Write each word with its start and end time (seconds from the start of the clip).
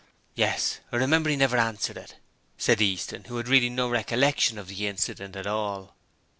'Yes, 0.33 0.79
I 0.91 0.95
remember 0.95 1.29
'e 1.29 1.35
never 1.35 1.57
answered 1.57 1.95
it,' 1.95 2.15
said 2.57 2.81
Easton, 2.81 3.25
who 3.25 3.37
had 3.37 3.47
really 3.47 3.69
no 3.69 3.87
recollection 3.87 4.57
of 4.57 4.67
the 4.67 4.87
incident 4.87 5.35
at 5.35 5.45
all. 5.45 5.93